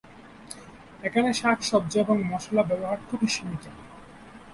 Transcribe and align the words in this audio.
এখানে 1.03 1.29
শাক 1.33 1.59
সবজি 1.61 1.97
এবং 1.99 2.17
মসলার 2.31 2.67
ব্যবহার 2.69 2.99
খুবই 3.07 3.29
সীমিত। 3.35 3.63